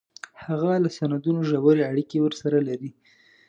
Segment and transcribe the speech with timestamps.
[0.45, 2.91] هغه له سندونو ژورې اړیکې ورسره لري